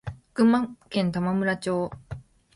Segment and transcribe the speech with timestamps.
[0.33, 1.91] 群馬県玉村町